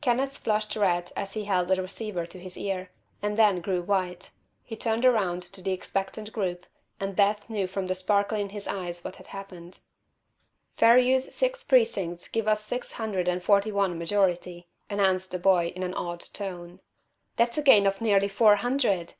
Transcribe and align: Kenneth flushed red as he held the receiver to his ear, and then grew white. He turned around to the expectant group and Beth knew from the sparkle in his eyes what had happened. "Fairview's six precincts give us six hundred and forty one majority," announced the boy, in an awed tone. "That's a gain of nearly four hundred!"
Kenneth 0.00 0.38
flushed 0.38 0.76
red 0.76 1.10
as 1.16 1.32
he 1.32 1.42
held 1.46 1.66
the 1.66 1.82
receiver 1.82 2.24
to 2.24 2.38
his 2.38 2.56
ear, 2.56 2.92
and 3.20 3.36
then 3.36 3.60
grew 3.60 3.82
white. 3.82 4.30
He 4.62 4.76
turned 4.76 5.04
around 5.04 5.42
to 5.42 5.60
the 5.60 5.72
expectant 5.72 6.32
group 6.32 6.66
and 7.00 7.16
Beth 7.16 7.50
knew 7.50 7.66
from 7.66 7.88
the 7.88 7.96
sparkle 7.96 8.38
in 8.38 8.50
his 8.50 8.68
eyes 8.68 9.02
what 9.02 9.16
had 9.16 9.26
happened. 9.26 9.80
"Fairview's 10.76 11.34
six 11.34 11.64
precincts 11.64 12.28
give 12.28 12.46
us 12.46 12.62
six 12.64 12.92
hundred 12.92 13.26
and 13.26 13.42
forty 13.42 13.72
one 13.72 13.98
majority," 13.98 14.68
announced 14.88 15.32
the 15.32 15.38
boy, 15.40 15.72
in 15.74 15.82
an 15.82 15.94
awed 15.94 16.20
tone. 16.32 16.78
"That's 17.34 17.58
a 17.58 17.62
gain 17.62 17.84
of 17.84 18.00
nearly 18.00 18.28
four 18.28 18.54
hundred!" 18.54 19.14